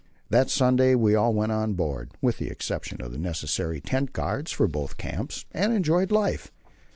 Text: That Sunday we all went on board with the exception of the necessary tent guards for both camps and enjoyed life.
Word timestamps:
That 0.31 0.49
Sunday 0.49 0.95
we 0.95 1.13
all 1.13 1.31
went 1.31 1.51
on 1.51 1.73
board 1.73 2.09
with 2.23 2.39
the 2.39 2.49
exception 2.49 3.03
of 3.03 3.11
the 3.11 3.19
necessary 3.19 3.79
tent 3.79 4.13
guards 4.13 4.51
for 4.51 4.67
both 4.67 4.97
camps 4.97 5.45
and 5.51 5.71
enjoyed 5.73 6.11
life. 6.11 6.51